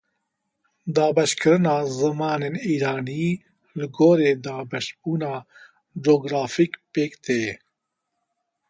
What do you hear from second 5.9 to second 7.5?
cografîk pêk tê.